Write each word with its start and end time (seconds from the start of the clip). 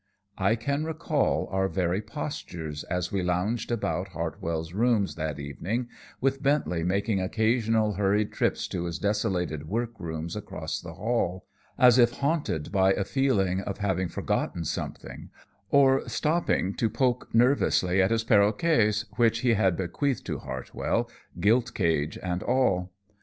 I 0.39 0.55
can 0.55 0.83
recall 0.83 1.47
our 1.51 1.67
very 1.67 2.01
postures 2.01 2.83
as 2.85 3.11
we 3.11 3.21
lounged 3.21 3.71
about 3.71 4.07
Hartwell's 4.07 4.73
rooms 4.73 5.13
that 5.13 5.37
evening, 5.37 5.89
with 6.19 6.41
Bentley 6.41 6.81
making 6.83 7.21
occasional 7.21 7.93
hurried 7.93 8.31
trips 8.31 8.67
to 8.69 8.85
his 8.85 8.97
desolated 8.97 9.67
workrooms 9.67 10.35
across 10.35 10.81
the 10.81 10.95
hall 10.95 11.45
as 11.77 11.99
if 11.99 12.13
haunted 12.13 12.71
by 12.71 12.93
a 12.93 13.03
feeling 13.03 13.59
of 13.61 13.77
having 13.77 14.07
forgotten 14.07 14.65
something 14.65 15.29
or 15.69 16.09
stopping 16.09 16.73
to 16.77 16.89
poke 16.89 17.29
nervously 17.31 18.01
at 18.01 18.09
his 18.09 18.23
perroquets, 18.23 19.05
which 19.17 19.41
he 19.41 19.53
had 19.53 19.77
bequeathed 19.77 20.25
to 20.25 20.39
Hartwell, 20.39 21.11
gilt 21.39 21.75
cage 21.75 22.17
and 22.23 22.41
all. 22.41 22.89